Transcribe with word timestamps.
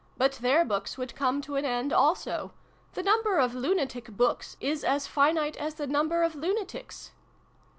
"But 0.17 0.31
their 0.41 0.65
books 0.65 0.97
would 0.97 1.13
come 1.15 1.43
to 1.43 1.57
an 1.57 1.63
end, 1.63 1.93
also. 1.93 2.53
The 2.93 3.03
number 3.03 3.37
of 3.37 3.53
lunatic 3.53 4.05
books 4.17 4.57
is 4.59 4.83
as 4.83 5.05
finite 5.05 5.55
as 5.57 5.75
the 5.75 5.85
number 5.85 6.23
of 6.23 6.33
lunatics." 6.33 7.11